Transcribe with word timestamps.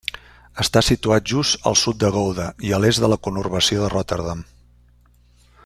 Està 0.61 0.81
situat 0.85 1.27
just 1.33 1.67
al 1.71 1.77
sud 1.81 1.99
de 2.03 2.09
Gouda 2.15 2.47
i 2.69 2.73
a 2.77 2.81
l'est 2.85 3.03
de 3.05 3.11
la 3.13 3.21
conurbació 3.29 3.85
de 3.85 3.91
Rotterdam. 3.95 4.43